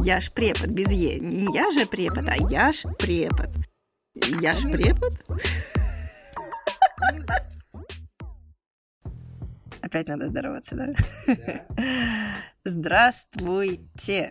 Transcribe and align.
Я 0.00 0.20
ж 0.20 0.30
препод 0.30 0.70
без 0.70 0.92
Е. 0.92 1.20
Не 1.20 1.54
я 1.54 1.70
же 1.70 1.86
препод, 1.86 2.28
а 2.28 2.36
я 2.50 2.72
ж 2.72 2.88
препод. 2.98 3.48
Я 4.42 4.52
ж 4.52 4.68
препод? 4.68 5.12
Опять 9.80 10.08
надо 10.08 10.26
здороваться, 10.28 10.76
да? 10.76 10.86
Здравствуйте! 12.64 14.30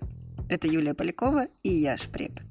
Это 0.50 0.68
Юлия 0.68 0.94
Полякова 0.94 1.48
и 1.64 1.70
я 1.70 1.98
ж 1.98 2.10
препод. 2.10 2.44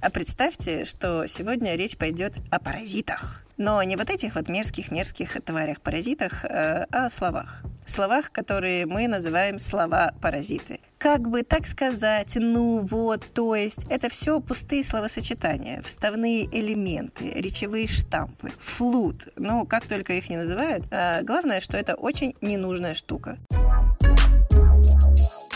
А 0.00 0.10
представьте, 0.10 0.84
что 0.84 1.26
сегодня 1.26 1.76
речь 1.76 1.96
пойдет 1.96 2.34
о 2.50 2.58
паразитах. 2.58 3.44
Но 3.56 3.82
не 3.82 3.96
вот 3.96 4.10
этих 4.10 4.34
вот 4.34 4.48
мерзких-мерзких 4.48 5.40
тварях-паразитах, 5.42 6.44
э, 6.44 6.86
а 6.90 7.06
о 7.06 7.10
словах. 7.10 7.64
Словах, 7.86 8.32
которые 8.32 8.86
мы 8.86 9.08
называем 9.08 9.58
слова-паразиты. 9.58 10.80
Как 10.96 11.28
бы 11.28 11.42
так 11.42 11.66
сказать, 11.66 12.36
ну 12.36 12.78
вот, 12.80 13.22
то 13.34 13.54
есть, 13.54 13.84
это 13.90 14.08
все 14.08 14.40
пустые 14.40 14.82
словосочетания, 14.82 15.82
вставные 15.82 16.46
элементы, 16.46 17.30
речевые 17.30 17.86
штампы, 17.86 18.52
флут. 18.58 19.28
Ну, 19.36 19.66
как 19.66 19.86
только 19.86 20.14
их 20.14 20.30
не 20.30 20.38
называют, 20.38 20.86
а 20.90 21.22
главное, 21.22 21.60
что 21.60 21.76
это 21.76 21.94
очень 21.94 22.34
ненужная 22.40 22.94
штука. 22.94 23.38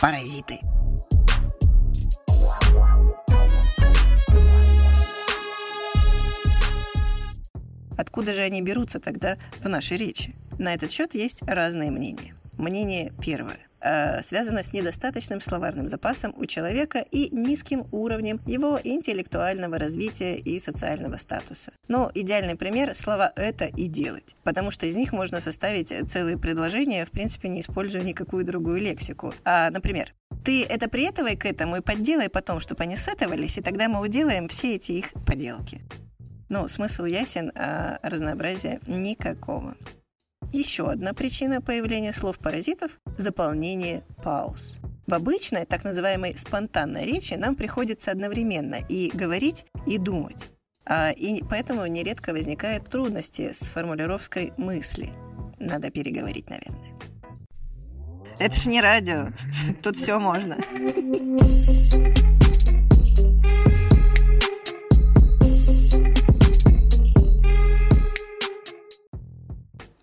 Паразиты. 0.01 0.61
Откуда 7.97 8.33
же 8.33 8.43
они 8.43 8.63
берутся 8.63 9.01
тогда 9.01 9.39
в 9.61 9.69
нашей 9.69 9.97
речи? 9.97 10.37
На 10.59 10.75
этот 10.75 10.91
счет 10.91 11.15
есть 11.15 11.43
разные 11.43 11.91
мнения. 11.91 12.35
Мнение 12.57 13.13
первое 13.23 13.59
э, 13.81 14.21
связано 14.23 14.65
с 14.65 14.73
недостаточным 14.73 15.41
словарным 15.41 15.87
запасом 15.87 16.35
у 16.37 16.47
человека 16.47 17.05
и 17.13 17.29
низким 17.31 17.87
уровнем 17.93 18.41
его 18.45 18.81
интеллектуального 18.83 19.79
развития 19.79 20.37
и 20.37 20.59
социального 20.59 21.17
статуса. 21.17 21.73
Но 21.87 22.11
идеальный 22.13 22.57
пример– 22.57 22.95
слова 22.97 23.33
«это» 23.37 23.67
и 23.67 23.87
«делать», 23.87 24.35
потому 24.43 24.73
что 24.73 24.87
из 24.87 24.97
них 24.97 25.13
можно 25.13 25.41
составить 25.41 25.95
целые 26.11 26.37
предложения, 26.37 27.05
в 27.05 27.13
принципе, 27.13 27.49
не 27.49 27.61
используя 27.61 28.03
никакую 28.03 28.45
другую 28.45 28.81
лексику. 28.81 29.33
А, 29.45 29.71
например, 29.71 30.13
ты 30.45 30.65
это 30.65 30.89
приэтывай 30.89 31.37
к 31.37 31.47
этому 31.47 31.77
и 31.77 31.81
подделай 31.81 32.29
потом, 32.29 32.59
чтобы 32.59 32.83
они 32.83 32.97
сетовались, 32.97 33.59
и 33.59 33.63
тогда 33.63 33.89
мы 33.89 34.01
уделаем 34.01 34.49
все 34.49 34.75
эти 34.75 34.93
их 34.93 35.13
поделки. 35.25 35.83
Ну, 36.49 36.67
смысл 36.67 37.05
ясен, 37.05 37.53
а 37.55 37.99
разнообразия 38.03 38.81
никакого. 38.87 39.77
Еще 40.53 40.91
одна 40.91 41.13
причина 41.13 41.61
появления 41.61 42.13
слов-паразитов– 42.13 43.01
заполнение 43.19 44.03
пауз. 44.23 44.77
В 45.07 45.13
обычной, 45.13 45.67
так 45.67 45.85
называемой 45.85 46.37
спонтанной 46.37 47.05
речи 47.05 47.35
нам 47.35 47.55
приходится 47.55 48.11
одновременно 48.11 48.77
и 48.89 49.11
говорить, 49.13 49.67
и 49.87 49.99
думать. 49.99 50.49
А, 50.87 51.11
и 51.11 51.43
поэтому 51.43 51.87
нередко 51.87 52.33
возникают 52.33 52.89
трудности 52.89 53.53
с 53.53 53.69
формулировкой 53.69 54.55
мысли. 54.57 55.11
Надо 55.59 55.91
переговорить, 55.91 56.49
наверное. 56.49 56.99
Это 58.39 58.55
ж 58.55 58.67
не 58.67 58.81
радио. 58.81 59.33
Тут 59.83 59.97
все 59.97 60.19
можно. 60.19 60.57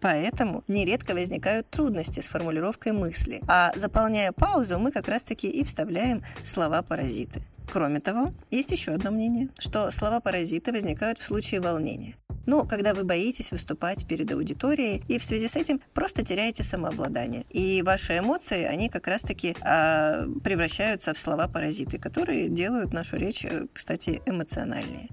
Поэтому 0.06 0.64
нередко 0.68 1.16
возникают 1.16 1.68
трудности 1.72 2.20
с 2.20 2.28
формулировкой 2.28 2.92
мысли, 2.92 3.42
а 3.48 3.74
заполняя 3.76 4.32
паузу, 4.32 4.78
мы 4.78 4.92
как 4.92 5.08
раз-таки 5.08 5.50
и 5.50 5.64
вставляем 5.64 6.22
слова-паразиты. 6.44 7.42
Кроме 7.74 8.00
того, 8.02 8.32
есть 8.52 8.72
еще 8.72 8.92
одно 8.92 9.10
мнение, 9.10 9.50
что 9.58 9.90
слова-паразиты 9.90 10.72
возникают 10.72 11.18
в 11.18 11.24
случае 11.24 11.60
волнения. 11.60 12.14
Ну, 12.46 12.68
когда 12.68 12.94
вы 12.94 13.04
боитесь 13.04 13.52
выступать 13.52 14.08
перед 14.08 14.32
аудиторией, 14.32 15.04
и 15.08 15.18
в 15.18 15.24
связи 15.24 15.48
с 15.48 15.56
этим 15.56 15.82
просто 15.96 16.22
теряете 16.22 16.62
самообладание. 16.62 17.44
И 17.50 17.82
ваши 17.82 18.20
эмоции, 18.20 18.64
они 18.64 18.90
как 18.90 19.08
раз-таки 19.08 19.56
э, 19.60 20.28
превращаются 20.44 21.16
в 21.16 21.20
слова-паразиты, 21.20 21.98
которые 21.98 22.50
делают 22.50 22.94
нашу 22.94 23.18
речь, 23.18 23.44
э, 23.44 23.66
кстати, 23.74 24.22
эмоциональнее. 24.28 25.10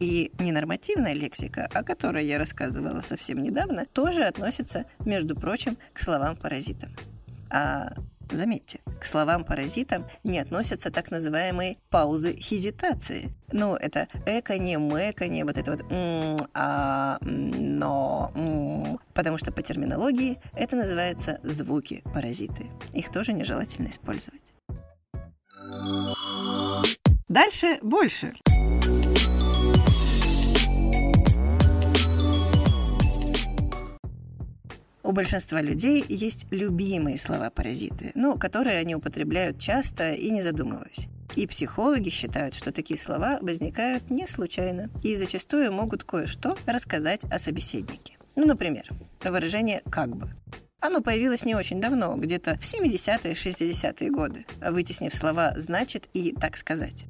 И 0.00 0.32
ненормативная 0.38 1.12
лексика, 1.12 1.68
о 1.72 1.82
которой 1.82 2.26
я 2.26 2.38
рассказывала 2.38 3.00
совсем 3.02 3.42
недавно, 3.42 3.84
тоже 3.84 4.24
относится, 4.24 4.86
между 5.04 5.36
прочим, 5.36 5.76
к 5.92 6.00
словам-паразитам. 6.00 6.96
А 7.50 7.92
Заметьте, 8.32 8.80
к 9.00 9.04
словам-паразитам 9.04 10.06
не 10.22 10.38
относятся 10.38 10.90
так 10.90 11.10
называемые 11.10 11.78
паузы 11.90 12.36
хезитации. 12.36 13.34
Ну, 13.50 13.74
это 13.74 14.06
эконе, 14.24 14.78
мэконе, 14.78 15.44
вот 15.44 15.56
это 15.56 15.72
вот 15.72 15.84
а, 16.54 17.18
но, 17.22 19.00
потому 19.14 19.36
что 19.36 19.50
по 19.50 19.62
терминологии 19.62 20.38
это 20.54 20.76
называется 20.76 21.40
звуки-паразиты. 21.42 22.66
Их 22.92 23.10
тоже 23.10 23.32
нежелательно 23.32 23.88
использовать. 23.88 24.54
Дальше 27.28 27.78
больше. 27.82 28.32
У 35.10 35.12
большинства 35.12 35.60
людей 35.60 36.04
есть 36.08 36.46
любимые 36.52 37.18
слова-паразиты, 37.18 38.12
ну, 38.14 38.38
которые 38.38 38.78
они 38.78 38.94
употребляют 38.94 39.58
часто 39.58 40.12
и 40.12 40.30
не 40.30 40.40
задумываясь. 40.40 41.08
И 41.34 41.48
психологи 41.48 42.10
считают, 42.10 42.54
что 42.54 42.70
такие 42.70 42.96
слова 42.96 43.40
возникают 43.40 44.08
не 44.08 44.28
случайно 44.28 44.88
и 45.02 45.16
зачастую 45.16 45.72
могут 45.72 46.04
кое-что 46.04 46.56
рассказать 46.64 47.24
о 47.24 47.40
собеседнике. 47.40 48.18
Ну, 48.36 48.46
например, 48.46 48.84
выражение 49.24 49.82
«как 49.90 50.14
бы». 50.14 50.30
Оно 50.78 51.00
появилось 51.00 51.44
не 51.44 51.56
очень 51.56 51.80
давно, 51.80 52.14
где-то 52.14 52.54
в 52.54 52.62
70-е, 52.62 53.32
60-е 53.32 54.10
годы, 54.10 54.46
вытеснив 54.60 55.12
слова 55.12 55.54
«значит» 55.56 56.08
и 56.14 56.32
«так 56.40 56.56
сказать» 56.56 57.06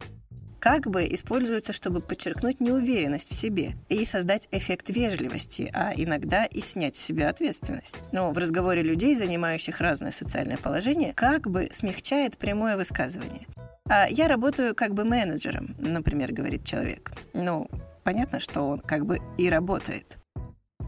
как 0.60 0.86
бы 0.86 1.06
используется, 1.12 1.72
чтобы 1.72 2.00
подчеркнуть 2.00 2.60
неуверенность 2.60 3.30
в 3.30 3.34
себе 3.34 3.72
и 3.88 4.04
создать 4.04 4.46
эффект 4.52 4.90
вежливости, 4.90 5.70
а 5.74 5.92
иногда 5.96 6.44
и 6.44 6.60
снять 6.60 6.96
с 6.96 7.00
себя 7.00 7.30
ответственность. 7.30 7.96
Но 8.12 8.30
в 8.30 8.38
разговоре 8.38 8.82
людей, 8.82 9.16
занимающих 9.16 9.80
разное 9.80 10.12
социальное 10.12 10.58
положение, 10.58 11.14
как 11.14 11.50
бы 11.50 11.70
смягчает 11.72 12.36
прямое 12.36 12.76
высказывание. 12.76 13.46
А 13.88 14.06
я 14.08 14.28
работаю 14.28 14.74
как 14.74 14.94
бы 14.94 15.04
менеджером, 15.04 15.74
например, 15.78 16.32
говорит 16.32 16.64
человек. 16.64 17.12
Ну, 17.32 17.68
понятно, 18.04 18.38
что 18.38 18.62
он 18.62 18.80
как 18.80 19.06
бы 19.06 19.18
и 19.38 19.48
работает. 19.48 20.18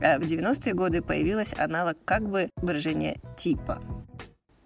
А 0.02 0.18
в 0.18 0.22
90-е 0.22 0.74
годы 0.74 1.00
появилось 1.00 1.54
аналог 1.56 1.96
как 2.04 2.28
бы 2.28 2.50
выражения 2.56 3.20
типа. 3.36 3.82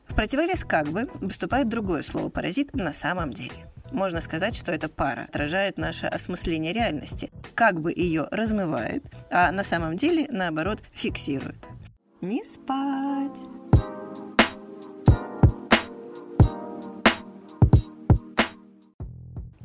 В 0.08 0.14
противовес 0.14 0.64
как 0.64 0.88
бы 0.88 1.08
выступает 1.20 1.68
другое 1.68 2.02
слово 2.02 2.28
паразит 2.28 2.74
на 2.74 2.92
самом 2.92 3.32
деле. 3.32 3.66
Можно 3.92 4.20
сказать, 4.20 4.56
что 4.56 4.72
эта 4.72 4.88
пара 4.88 5.22
отражает 5.28 5.78
наше 5.78 6.06
осмысление 6.06 6.72
реальности, 6.72 7.30
как 7.54 7.80
бы 7.80 7.92
ее 7.94 8.28
размывает, 8.30 9.04
а 9.30 9.50
на 9.52 9.64
самом 9.64 9.96
деле, 9.96 10.26
наоборот, 10.30 10.80
фиксирует. 10.92 11.68
Не 12.20 12.42
спать! 12.42 13.38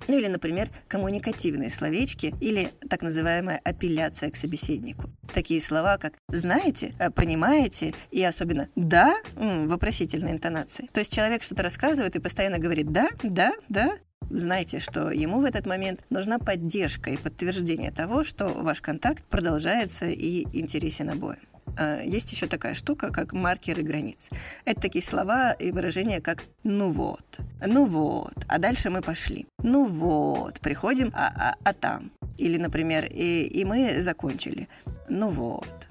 Ну 0.08 0.18
или, 0.18 0.28
например, 0.28 0.70
коммуникативные 0.90 1.70
словечки 1.70 2.36
или 2.42 2.74
так 2.90 3.02
называемая 3.02 3.62
апелляция 3.64 4.30
к 4.30 4.36
собеседнику. 4.36 5.09
Такие 5.34 5.62
слова, 5.62 5.98
как 5.98 6.16
«знаете», 6.28 6.94
э, 7.00 7.09
«понимаете» 7.12 7.94
и 8.12 8.22
особенно 8.22 8.68
«да» 8.76 9.16
в 9.36 9.68
вопросительной 9.68 10.34
интонации. 10.34 10.90
То 10.92 11.00
есть 11.00 11.14
человек 11.14 11.44
что-то 11.44 11.64
рассказывает 11.64 12.18
и 12.18 12.20
постоянно 12.20 12.59
говорит 12.59 12.91
«да», 12.91 13.08
«да», 13.23 13.53
«да», 13.70 13.97
Знайте, 14.29 14.79
что 14.79 15.12
ему 15.12 15.41
в 15.41 15.46
этот 15.46 15.66
момент 15.66 16.06
нужна 16.09 16.40
поддержка 16.40 17.09
и 17.09 17.18
подтверждение 17.18 17.91
того, 17.91 18.23
что 18.23 18.47
ваш 18.50 18.79
контакт 18.79 19.26
продолжается 19.26 20.08
и 20.08 20.47
интересен 20.58 21.09
обоим. 21.09 21.40
А, 21.78 22.02
есть 22.02 22.32
еще 22.32 22.47
такая 22.47 22.73
штука, 22.73 23.12
как 23.12 23.34
маркеры 23.34 23.84
границ. 23.84 24.29
Это 24.66 24.82
такие 24.82 25.03
слова 25.03 25.52
и 25.52 25.72
выражения, 25.72 26.22
как 26.22 26.44
«ну 26.64 26.90
вот», 26.90 27.41
«ну 27.66 27.85
вот», 27.85 28.34
а 28.47 28.58
дальше 28.58 28.90
мы 28.90 29.02
пошли. 29.02 29.47
«Ну 29.64 29.85
вот», 29.85 30.59
приходим, 30.59 31.12
а, 31.14 31.28
а, 31.35 31.56
а 31.64 31.73
там. 31.73 32.12
Или, 32.38 32.58
например, 32.58 33.06
и, 33.06 33.44
и 33.44 33.66
мы 33.66 34.02
закончили. 34.02 34.68
«Ну 35.09 35.29
вот». 35.29 35.90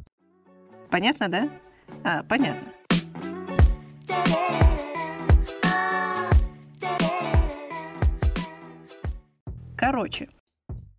Понятно, 0.90 1.28
да? 1.28 1.48
А, 2.04 2.22
понятно. 2.24 2.72
Короче, 9.90 10.28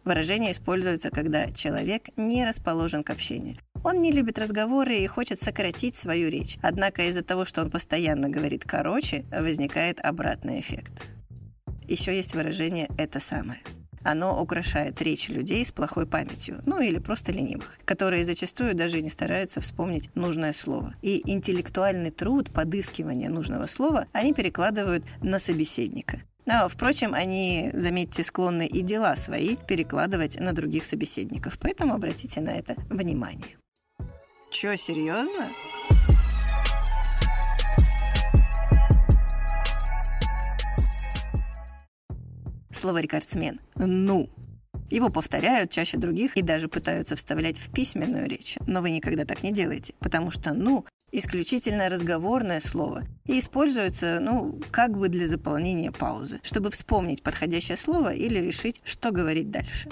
выражение 0.04 0.52
используется, 0.52 1.12
когда 1.12 1.50
человек 1.52 2.10
не 2.18 2.46
расположен 2.46 3.06
к 3.06 3.10
общению. 3.10 3.56
Он 3.86 4.02
не 4.02 4.12
любит 4.12 4.38
разговоры 4.38 4.98
и 4.98 5.08
хочет 5.08 5.40
сократить 5.40 5.96
свою 5.96 6.30
речь. 6.30 6.58
Однако 6.62 7.04
из-за 7.04 7.24
того, 7.24 7.46
что 7.46 7.62
он 7.62 7.72
постоянно 7.72 8.28
говорит 8.28 8.66
«короче», 8.66 9.24
возникает 9.32 10.02
обратный 10.02 10.60
эффект. 10.60 10.92
еще 11.88 12.14
есть 12.14 12.36
выражение 12.36 12.90
«это 12.98 13.22
самое». 13.22 13.62
Оно 14.04 14.42
украшает 14.42 15.02
речь 15.02 15.30
людей 15.30 15.66
с 15.66 15.72
плохой 15.72 16.06
памятью, 16.06 16.62
ну 16.66 16.82
или 16.82 17.00
просто 17.00 17.32
ленивых, 17.32 17.80
которые 17.86 18.26
зачастую 18.26 18.76
даже 18.76 19.02
не 19.02 19.10
стараются 19.10 19.62
вспомнить 19.62 20.14
нужное 20.16 20.52
слово. 20.52 20.96
И 21.02 21.22
интеллектуальный 21.32 22.12
труд 22.12 22.52
подыскивания 22.52 23.30
нужного 23.30 23.68
слова 23.68 24.08
они 24.12 24.34
перекладывают 24.34 25.06
на 25.22 25.40
собеседника. 25.40 26.24
Но, 26.46 26.68
впрочем, 26.70 27.14
они, 27.14 27.70
заметьте, 27.74 28.24
склонны 28.24 28.66
и 28.66 28.82
дела 28.82 29.16
свои 29.16 29.56
перекладывать 29.56 30.40
на 30.40 30.54
других 30.54 30.86
собеседников, 30.86 31.58
поэтому 31.60 31.94
обратите 31.94 32.42
на 32.42 32.50
это 32.50 32.76
внимание. 32.90 33.58
Чё, 34.50 34.76
серьезно? 34.76 35.48
Слово 42.72 43.00
«рекордсмен»— 43.00 43.60
«ну». 43.76 44.30
Его 44.90 45.10
повторяют 45.10 45.72
чаще 45.72 45.98
других 45.98 46.36
и 46.36 46.42
даже 46.42 46.68
пытаются 46.68 47.16
вставлять 47.16 47.60
в 47.60 47.72
письменную 47.72 48.28
речь. 48.28 48.58
Но 48.68 48.82
вы 48.82 48.92
никогда 48.92 49.24
так 49.24 49.44
не 49.44 49.54
делаете, 49.54 49.94
потому 50.00 50.32
что 50.32 50.54
«ну» 50.54 50.86
исключительно 51.12 51.90
разговорное 51.90 52.60
слово 52.60 53.04
и 53.26 53.40
используется, 53.40 54.20
ну, 54.22 54.62
как 54.72 54.98
бы 54.98 55.10
для 55.10 55.28
заполнения 55.28 55.92
паузы, 55.92 56.40
чтобы 56.44 56.72
вспомнить 56.72 57.24
подходящее 57.24 57.78
слово 57.78 58.14
или 58.14 58.40
решить, 58.40 58.82
что 58.84 59.12
говорить 59.12 59.52
дальше. 59.52 59.90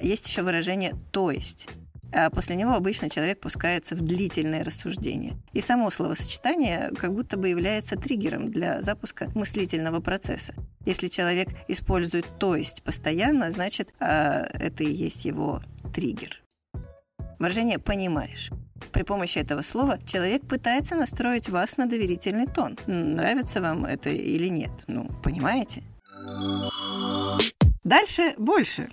Есть 0.00 0.28
еще 0.28 0.42
выражение 0.42 0.94
«то 1.12 1.30
есть». 1.30 1.68
А 2.16 2.30
после 2.30 2.54
него 2.54 2.74
обычно 2.74 3.10
человек 3.10 3.40
пускается 3.40 3.96
в 3.96 4.00
длительное 4.00 4.62
рассуждение. 4.62 5.36
И 5.52 5.60
само 5.60 5.90
словосочетание 5.90 6.92
как 6.96 7.12
будто 7.12 7.36
бы 7.36 7.48
является 7.48 7.96
триггером 7.96 8.52
для 8.52 8.82
запуска 8.82 9.30
мыслительного 9.34 10.00
процесса. 10.00 10.54
Если 10.86 11.08
человек 11.08 11.48
использует 11.66 12.26
«то 12.38 12.54
есть» 12.54 12.84
постоянно, 12.84 13.50
значит, 13.50 13.92
а, 13.98 14.46
это 14.52 14.84
и 14.84 14.92
есть 14.92 15.24
его 15.24 15.62
триггер. 15.92 16.40
Выражение 17.40 17.80
«понимаешь». 17.80 18.50
При 18.92 19.02
помощи 19.02 19.38
этого 19.38 19.62
слова 19.62 19.98
человек 20.06 20.42
пытается 20.46 20.96
настроить 20.96 21.48
вас 21.48 21.76
на 21.76 21.86
доверительный 21.86 22.46
тон. 22.46 22.78
Нравится 22.86 23.60
вам 23.60 23.84
это 23.84 24.10
или 24.10 24.48
нет? 24.48 24.70
Ну, 24.86 25.10
понимаете? 25.22 25.82
Дальше 27.84 28.34
больше. 28.38 28.88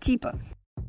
Типа. 0.00 0.34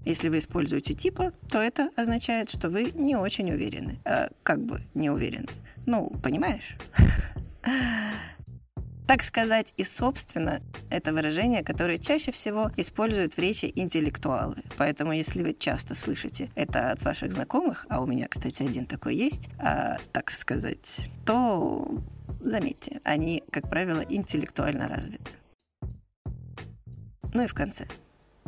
Если 0.03 0.29
вы 0.29 0.39
используете 0.39 0.93
типа, 0.95 1.31
то 1.49 1.59
это 1.59 1.91
означает, 1.95 2.49
что 2.49 2.69
вы 2.69 2.91
не 2.91 3.15
очень 3.15 3.51
уверены. 3.51 3.99
А, 4.03 4.29
как 4.41 4.59
бы 4.63 4.81
не 4.95 5.11
уверены. 5.11 5.47
Ну, 5.85 6.09
понимаешь? 6.23 6.75
Так 9.11 9.23
сказать, 9.23 9.73
и 9.75 9.83
собственно, 9.83 10.61
это 10.89 11.11
выражение, 11.11 11.65
которое 11.65 11.97
чаще 11.97 12.31
всего 12.31 12.71
используют 12.77 13.33
в 13.33 13.39
речи 13.39 13.69
интеллектуалы. 13.75 14.63
Поэтому, 14.77 15.11
если 15.11 15.43
вы 15.43 15.51
часто 15.51 15.95
слышите 15.95 16.49
это 16.55 16.91
от 16.91 17.01
ваших 17.01 17.33
знакомых, 17.33 17.85
а 17.89 18.01
у 18.01 18.05
меня, 18.05 18.29
кстати, 18.29 18.63
один 18.63 18.85
такой 18.85 19.17
есть, 19.17 19.49
а, 19.59 19.97
так 20.13 20.31
сказать, 20.31 21.09
то 21.25 21.93
заметьте, 22.39 23.01
они, 23.03 23.43
как 23.51 23.69
правило, 23.69 23.99
интеллектуально 23.99 24.87
развиты. 24.87 25.29
Ну 27.33 27.43
и 27.43 27.47
в 27.47 27.53
конце. 27.53 27.87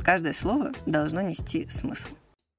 Каждое 0.02 0.32
слово 0.32 0.72
должно 0.86 1.20
нести 1.20 1.68
смысл. 1.68 2.08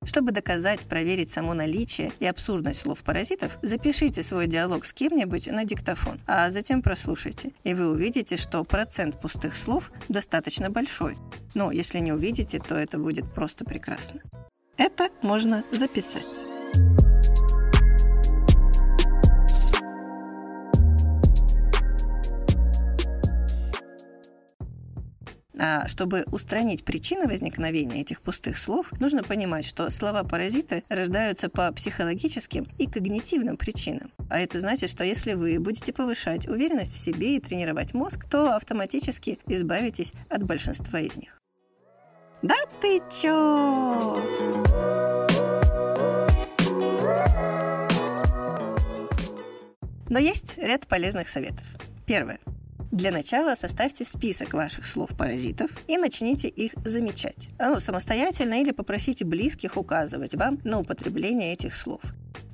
Чтобы 0.05 0.33
доказать, 0.33 0.87
проверить 0.87 1.31
само 1.31 1.55
наличие 1.55 2.13
и 2.21 2.27
абсурдность 2.27 2.81
слов-паразитов, 2.81 3.59
запишите 3.63 4.23
свой 4.23 4.47
диалог 4.47 4.85
с 4.85 4.93
кем-нибудь 4.93 5.47
на 5.49 5.65
диктофон, 5.65 6.21
а 6.27 6.51
затем 6.51 6.83
прослушайте, 6.83 7.53
и 7.65 7.75
вы 7.75 7.91
увидите, 7.91 8.37
что 8.37 8.65
процент 8.65 9.21
пустых 9.21 9.57
слов 9.57 9.91
достаточно 10.09 10.71
большой. 10.71 11.17
Но 11.55 11.71
если 11.73 11.99
не 11.99 12.13
увидите, 12.13 12.59
то 12.59 12.75
это 12.75 12.99
будет 12.99 13.33
просто 13.33 13.65
прекрасно. 13.65 14.21
Это 14.77 15.09
можно 15.23 15.65
записать. 15.73 16.54
Чтобы 25.87 26.25
устранить 26.33 26.85
причины 26.85 27.27
возникновения 27.27 28.01
этих 28.01 28.21
пустых 28.21 28.59
слов, 28.59 28.93
нужно 29.01 29.23
понимать, 29.23 29.65
что 29.65 29.89
слова-паразиты 29.91 30.85
рождаются 30.89 31.49
по 31.49 31.71
психологическим 31.73 32.67
и 32.79 32.87
когнитивным 32.87 33.57
причинам. 33.57 34.13
А 34.29 34.39
это 34.39 34.61
значит, 34.61 34.91
что 34.91 35.05
если 35.05 35.35
вы 35.35 35.59
будете 35.59 35.93
повышать 35.93 36.49
уверенность 36.49 36.95
в 36.95 36.99
себе 36.99 37.37
и 37.37 37.41
тренировать 37.41 37.95
мозг, 37.95 38.29
то 38.29 38.55
автоматически 38.55 39.39
избавитесь 39.47 40.13
от 40.29 40.43
большинства 40.45 41.01
из 41.01 41.17
них. 41.17 41.41
Да 42.43 42.57
ты 42.81 43.01
чё? 43.11 44.21
Но 50.11 50.19
есть 50.19 50.59
ряд 50.59 50.87
полезных 50.87 51.29
советов. 51.29 51.67
Первое. 52.07 52.39
Для 52.95 53.11
начала 53.11 53.57
составьте 53.57 54.05
список 54.05 54.53
ваших 54.53 54.87
слов-паразитов 54.87 55.69
и 55.89 55.97
начните 55.97 56.47
их 56.47 56.75
замечать. 56.85 57.49
Ну, 57.59 57.81
самостоятельно 57.81 58.61
или 58.61 58.71
попросите 58.71 59.25
близких 59.25 59.77
указывать 59.77 60.37
вам 60.37 60.61
на 60.63 60.79
употребление 60.79 61.53
этих 61.53 61.75
слов. 61.75 62.01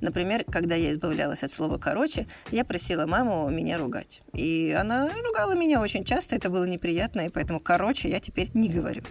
Например, 0.00 0.44
когда 0.44 0.74
я 0.76 0.92
избавлялась 0.92 1.42
от 1.42 1.50
слова 1.50 1.76
«короче», 1.76 2.26
я 2.50 2.64
просила 2.64 3.04
маму 3.04 3.50
меня 3.50 3.76
ругать. 3.76 4.22
И 4.32 4.74
она 4.74 5.10
ругала 5.10 5.54
меня 5.54 5.78
очень 5.78 6.04
часто, 6.04 6.36
это 6.36 6.48
было 6.48 6.64
неприятно, 6.64 7.26
и 7.26 7.28
поэтому 7.28 7.60
«короче» 7.60 8.08
я 8.08 8.18
теперь 8.18 8.50
не 8.54 8.70
говорю. 8.70 9.02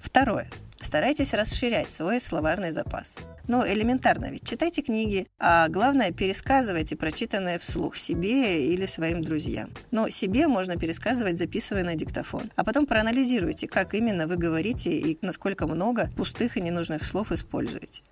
Второе. 0.00 0.50
Старайтесь 0.80 1.34
расширять 1.34 1.90
свой 1.90 2.20
словарный 2.20 2.70
запас. 2.70 3.18
Ну, 3.48 3.66
элементарно 3.66 4.26
ведь. 4.26 4.48
Читайте 4.48 4.82
книги, 4.82 5.26
а 5.38 5.68
главное, 5.68 6.12
пересказывайте 6.12 6.96
прочитанное 6.96 7.58
вслух 7.58 7.96
себе 7.96 8.66
или 8.72 8.86
своим 8.86 9.22
друзьям. 9.22 9.70
Но 9.90 10.08
себе 10.08 10.46
можно 10.48 10.76
пересказывать, 10.76 11.38
записывая 11.38 11.84
на 11.84 11.94
диктофон. 11.94 12.50
А 12.56 12.64
потом 12.64 12.86
проанализируйте, 12.86 13.66
как 13.68 13.94
именно 13.94 14.26
вы 14.26 14.36
говорите 14.36 14.90
и 14.90 15.18
насколько 15.22 15.66
много 15.66 16.10
пустых 16.16 16.56
и 16.56 16.60
ненужных 16.60 17.04
слов 17.04 17.32
используете. 17.32 18.02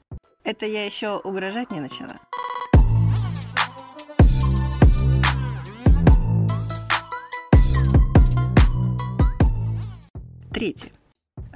Это 0.43 0.67
я 0.67 0.85
еще 0.85 1.19
угрожать 1.19 1.71
не 1.71 1.81
начала. 1.81 2.19
Третье. 10.53 10.91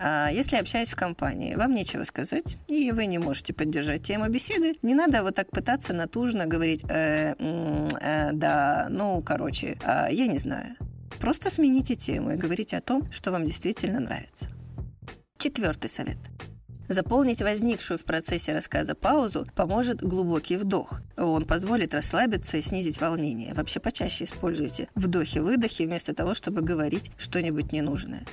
А 0.00 0.30
если 0.30 0.56
общаясь 0.56 0.90
в 0.90 0.96
компании, 0.96 1.56
вам 1.56 1.74
нечего 1.74 2.04
сказать, 2.04 2.56
и 2.68 2.92
вы 2.92 3.06
не 3.06 3.18
можете 3.18 3.52
поддержать 3.52 4.02
тему 4.02 4.28
беседы, 4.28 4.74
не 4.82 4.94
надо 4.94 5.22
вот 5.22 5.34
так 5.34 5.50
пытаться 5.50 5.92
натужно 5.92 6.46
говорить 6.46 6.84
э, 6.88 7.34
э, 7.38 8.30
«да, 8.32 8.86
ну, 8.90 9.20
короче, 9.22 9.76
э, 9.82 10.08
я 10.10 10.26
не 10.28 10.38
знаю». 10.38 10.76
Просто 11.20 11.50
смените 11.50 11.96
тему 11.96 12.30
и 12.30 12.36
говорите 12.36 12.76
о 12.76 12.80
том, 12.80 13.10
что 13.10 13.32
вам 13.32 13.44
действительно 13.44 13.98
нравится. 13.98 14.46
Четвертый 15.36 15.88
совет. 15.88 16.18
Заполнить 16.88 17.42
возникшую 17.42 17.98
в 17.98 18.04
процессе 18.04 18.54
рассказа 18.54 18.94
паузу 18.94 19.46
поможет 19.54 20.02
глубокий 20.02 20.56
вдох. 20.56 21.02
Он 21.16 21.44
позволит 21.44 21.92
расслабиться 21.92 22.56
и 22.56 22.62
снизить 22.62 23.00
волнение. 23.00 23.52
Вообще 23.52 23.78
почаще 23.78 24.24
используйте 24.24 24.88
вдохи-выдохи 24.94 25.82
вместо 25.82 26.14
того, 26.14 26.32
чтобы 26.32 26.62
говорить 26.62 27.10
что-нибудь 27.18 27.72
ненужное. 27.72 28.24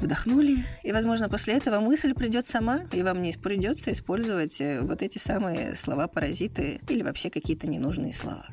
Вдохнули, 0.00 0.64
и, 0.84 0.92
возможно, 0.92 1.28
после 1.28 1.54
этого 1.54 1.80
мысль 1.80 2.14
придет 2.14 2.46
сама, 2.46 2.82
и 2.92 3.02
вам 3.02 3.20
не 3.20 3.32
придется 3.32 3.90
использовать 3.90 4.60
э, 4.60 4.80
вот 4.80 5.02
эти 5.02 5.18
самые 5.18 5.74
слова-паразиты 5.74 6.80
или 6.88 7.02
вообще 7.02 7.30
какие-то 7.30 7.66
ненужные 7.66 8.12
слова. 8.12 8.46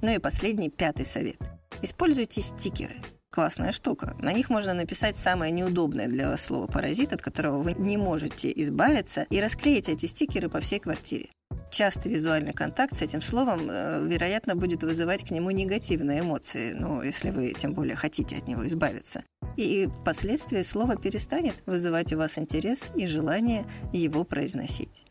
Ну 0.00 0.14
и 0.14 0.18
последний, 0.18 0.70
пятый 0.70 1.04
совет. 1.04 1.38
Используйте 1.82 2.40
стикеры. 2.40 3.02
Классная 3.30 3.72
штука. 3.72 4.16
На 4.20 4.32
них 4.32 4.48
можно 4.48 4.72
написать 4.72 5.16
самое 5.16 5.50
неудобное 5.50 6.06
для 6.06 6.30
вас 6.30 6.42
слово 6.44 6.68
«паразит», 6.68 7.12
от 7.12 7.20
которого 7.20 7.60
вы 7.60 7.72
не 7.72 7.96
можете 7.96 8.52
избавиться, 8.62 9.26
и 9.28 9.40
расклеить 9.40 9.88
эти 9.88 10.06
стикеры 10.06 10.48
по 10.48 10.60
всей 10.60 10.78
квартире. 10.78 11.30
Частый 11.70 12.12
визуальный 12.12 12.52
контакт 12.52 12.94
с 12.94 13.02
этим 13.02 13.20
словом, 13.20 13.68
э, 13.68 14.06
вероятно, 14.06 14.54
будет 14.54 14.84
вызывать 14.84 15.26
к 15.26 15.30
нему 15.32 15.50
негативные 15.50 16.20
эмоции, 16.20 16.72
ну, 16.72 17.02
если 17.02 17.30
вы 17.30 17.52
тем 17.52 17.74
более 17.74 17.96
хотите 17.96 18.36
от 18.36 18.46
него 18.46 18.66
избавиться. 18.66 19.24
И 19.56 19.88
впоследствии 20.00 20.62
слово 20.62 20.96
перестанет 20.96 21.56
вызывать 21.66 22.12
у 22.12 22.18
вас 22.18 22.38
интерес 22.38 22.90
и 22.94 23.06
желание 23.06 23.66
его 23.92 24.24
произносить. 24.24 25.06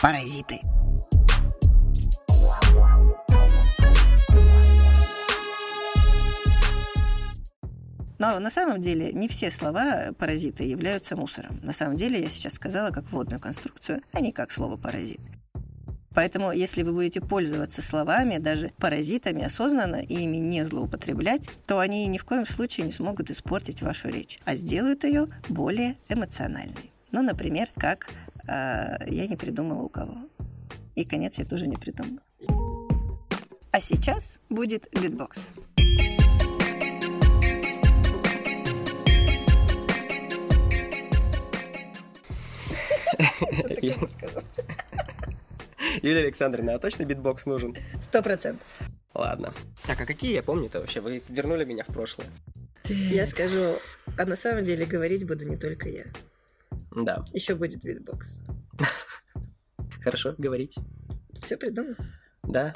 Паразиты. 0.00 0.60
Но 8.18 8.38
на 8.38 8.50
самом 8.50 8.80
деле 8.80 9.12
не 9.12 9.26
все 9.26 9.50
слова 9.50 10.12
паразиты 10.16 10.62
являются 10.62 11.16
мусором. 11.16 11.58
На 11.64 11.72
самом 11.72 11.96
деле 11.96 12.22
я 12.22 12.28
сейчас 12.28 12.54
сказала 12.54 12.90
как 12.90 13.10
вводную 13.10 13.40
конструкцию, 13.40 14.00
а 14.12 14.20
не 14.20 14.30
как 14.30 14.52
слово 14.52 14.76
паразит. 14.76 15.20
Поэтому, 16.14 16.52
если 16.52 16.82
вы 16.82 16.92
будете 16.92 17.20
пользоваться 17.20 17.82
словами, 17.82 18.38
даже 18.38 18.70
паразитами 18.78 19.44
осознанно 19.44 19.96
и 19.96 20.22
ими 20.22 20.36
не 20.36 20.64
злоупотреблять, 20.66 21.48
то 21.66 21.78
они 21.78 22.06
ни 22.06 22.18
в 22.18 22.24
коем 22.24 22.46
случае 22.46 22.86
не 22.86 22.92
смогут 22.92 23.30
испортить 23.30 23.82
вашу 23.82 24.08
речь, 24.08 24.38
а 24.44 24.54
сделают 24.54 25.04
ее 25.04 25.28
более 25.48 25.96
эмоциональной. 26.08 26.92
Ну, 27.10 27.22
например, 27.22 27.68
как 27.76 28.08
э, 28.46 28.96
я 29.06 29.26
не 29.26 29.36
придумала 29.36 29.82
у 29.82 29.88
кого. 29.88 30.16
И 30.94 31.04
конец 31.04 31.38
я 31.38 31.44
тоже 31.44 31.66
не 31.66 31.76
придумала. 31.76 32.20
А 33.70 33.80
сейчас 33.80 34.38
будет 34.50 34.88
битбокс. 34.92 35.48
Юлия 46.00 46.22
Александровна, 46.22 46.74
а 46.74 46.78
точно 46.78 47.04
битбокс 47.04 47.46
нужен? 47.46 47.76
Сто 48.00 48.22
процентов. 48.22 48.66
Ладно. 49.14 49.52
Так, 49.86 50.00
а 50.00 50.06
какие 50.06 50.32
я 50.34 50.42
помню-то 50.42 50.80
вообще? 50.80 51.00
Вы 51.00 51.22
вернули 51.28 51.64
меня 51.64 51.84
в 51.84 51.92
прошлое. 51.92 52.28
Я 52.88 53.26
скажу, 53.26 53.78
а 54.18 54.24
на 54.24 54.36
самом 54.36 54.64
деле 54.64 54.86
говорить 54.86 55.26
буду 55.26 55.46
не 55.46 55.56
только 55.56 55.88
я. 55.88 56.06
Да. 56.90 57.22
Еще 57.32 57.54
будет 57.54 57.82
битбокс. 57.82 58.38
Хорошо, 60.02 60.34
говорить. 60.38 60.76
Все 61.42 61.56
придумал? 61.56 61.94
Да. 62.42 62.74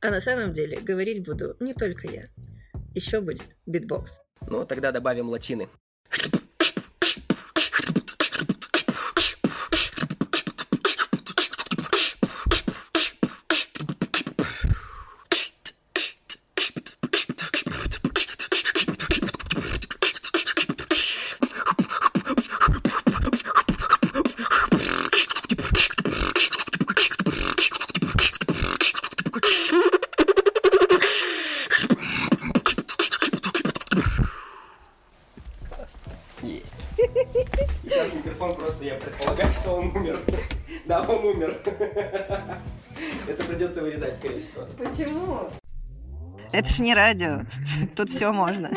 А 0.00 0.10
на 0.10 0.20
самом 0.20 0.52
деле 0.52 0.80
говорить 0.80 1.24
буду 1.24 1.56
не 1.60 1.74
только 1.74 2.08
я. 2.08 2.28
Еще 2.94 3.20
будет 3.20 3.42
битбокс. 3.66 4.20
Ну, 4.48 4.64
тогда 4.64 4.92
добавим 4.92 5.28
латины. 5.28 5.68
Сейчас 37.92 38.12
микрофон 38.14 38.54
просто, 38.56 38.84
я 38.84 38.94
предполагаю, 38.94 39.52
что 39.52 39.72
он 39.72 39.96
умер. 39.96 40.20
Да, 40.84 41.02
он 41.02 41.24
умер. 41.24 41.56
Это 43.28 43.44
придется 43.44 43.82
вырезать, 43.82 44.16
скорее 44.16 44.40
всего. 44.40 44.66
Почему? 44.76 45.48
Это 46.50 46.68
ж 46.68 46.80
не 46.80 46.94
радио. 46.94 47.42
Тут 47.94 48.10
все 48.10 48.32
можно. 48.32 48.68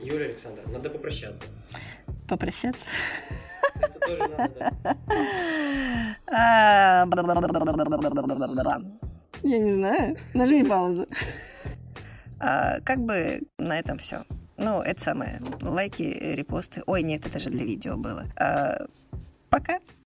Юлия 0.00 0.26
Александровна, 0.26 0.72
надо 0.72 0.90
попрощаться. 0.90 1.44
Попрощаться? 2.28 2.86
Это 3.74 4.00
тоже 4.00 4.28
надо, 4.28 4.74
да. 4.84 4.96
А, 6.26 7.06
Я 9.42 9.58
не 9.58 9.74
знаю. 9.74 10.16
Нажми 10.34 10.64
паузу. 10.64 11.06
А, 12.40 12.80
как 12.80 12.98
бы 12.98 13.42
на 13.58 13.78
этом 13.78 13.98
все. 13.98 14.24
Ну, 14.56 14.80
это 14.80 15.00
самое. 15.00 15.40
Лайки, 15.60 16.02
репосты. 16.02 16.82
Ой, 16.86 17.02
нет, 17.02 17.26
это 17.26 17.38
же 17.38 17.50
для 17.50 17.64
видео 17.64 17.96
было. 17.96 18.24
А, 18.36 18.86
пока. 19.48 19.78